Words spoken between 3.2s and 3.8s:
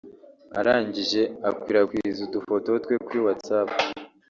whatsapp